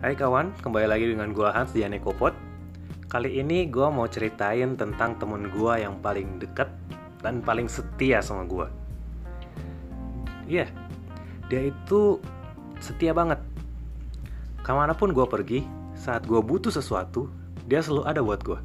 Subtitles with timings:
[0.00, 2.32] Hai kawan, kembali lagi dengan gua Hans di Anekopot.
[3.12, 6.72] Kali ini gua mau ceritain tentang temen gua yang paling dekat
[7.20, 8.72] dan paling setia sama gua.
[10.48, 10.72] Iya,
[11.52, 12.16] dia itu
[12.80, 13.44] setia banget.
[14.64, 17.28] Ke mana pun gua pergi, saat gua butuh sesuatu,
[17.68, 18.64] dia selalu ada buat gua.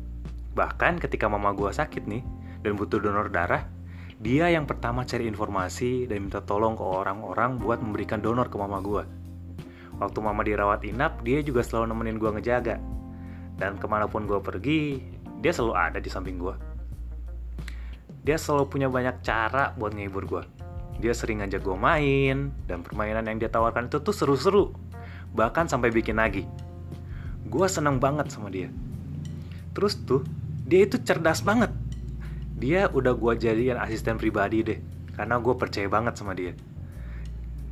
[0.56, 2.24] Bahkan ketika mama gua sakit nih
[2.64, 3.68] dan butuh donor darah,
[4.24, 8.80] dia yang pertama cari informasi dan minta tolong ke orang-orang buat memberikan donor ke mama
[8.80, 9.04] gua.
[9.96, 12.80] Waktu mama dirawat inap, dia juga selalu nemenin gua ngejaga.
[13.56, 15.00] Dan ke mana pun gua pergi,
[15.40, 16.60] dia selalu ada di samping gua.
[18.26, 20.44] Dia selalu punya banyak cara buat ngehibur gua.
[21.00, 24.76] Dia sering ngajak gua main, dan permainan yang dia tawarkan itu tuh seru-seru.
[25.32, 26.44] Bahkan sampai bikin lagi.
[27.48, 28.68] Gua seneng banget sama dia.
[29.72, 30.28] Terus tuh,
[30.68, 31.72] dia itu cerdas banget.
[32.60, 34.80] Dia udah gua jadikan asisten pribadi deh,
[35.16, 36.56] karena gue percaya banget sama dia.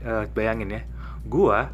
[0.03, 0.81] Eh, bayangin ya,
[1.23, 1.71] gua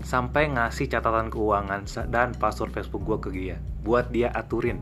[0.00, 4.80] sampai ngasih catatan keuangan dan password Facebook gue ke dia buat dia aturin.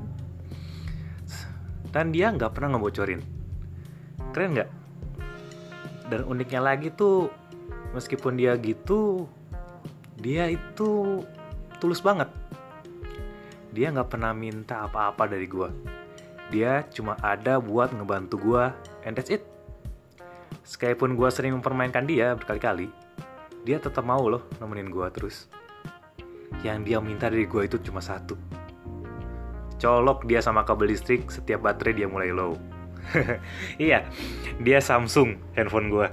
[1.88, 3.20] Dan dia nggak pernah ngebocorin.
[4.36, 4.70] Keren nggak?
[6.08, 7.32] Dan uniknya lagi tuh
[7.96, 9.24] meskipun dia gitu
[10.18, 11.22] dia itu
[11.80, 12.28] tulus banget.
[13.72, 15.70] Dia nggak pernah minta apa-apa dari gue
[16.48, 18.64] dia cuma ada buat ngebantu gue
[19.04, 19.44] and that's it.
[20.64, 23.07] Sekalipun gue sering mempermainkan dia berkali-kali
[23.68, 25.44] dia tetap mau loh nemenin gue terus.
[26.64, 28.32] Yang dia minta dari gue itu cuma satu.
[29.76, 32.56] Colok dia sama kabel listrik setiap baterai dia mulai low.
[33.76, 34.08] iya,
[34.64, 36.08] dia Samsung handphone gue.